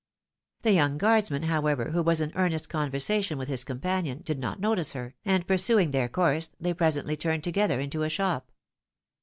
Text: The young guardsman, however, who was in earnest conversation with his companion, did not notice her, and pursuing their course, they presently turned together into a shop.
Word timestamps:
The 0.63 0.71
young 0.71 0.97
guardsman, 0.97 1.43
however, 1.43 1.91
who 1.91 2.01
was 2.01 2.21
in 2.21 2.31
earnest 2.33 2.69
conversation 2.69 3.37
with 3.37 3.47
his 3.47 3.63
companion, 3.63 4.23
did 4.25 4.39
not 4.39 4.59
notice 4.59 4.93
her, 4.93 5.13
and 5.23 5.45
pursuing 5.45 5.91
their 5.91 6.09
course, 6.09 6.49
they 6.59 6.73
presently 6.73 7.15
turned 7.15 7.43
together 7.43 7.79
into 7.79 8.01
a 8.01 8.09
shop. 8.09 8.51